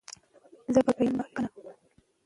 زه 0.73 0.79
به 0.85 0.91
بیا 0.97 1.11
دا 1.17 1.23
لیکنه 1.27 1.49
ونه 1.51 1.61
لولم. 1.65 1.77